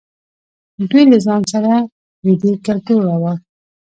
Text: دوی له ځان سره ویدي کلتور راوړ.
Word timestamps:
دوی 0.89 1.03
له 1.11 1.17
ځان 1.25 1.41
سره 1.53 1.71
ویدي 2.25 2.53
کلتور 2.65 2.99
راوړ. 3.09 3.35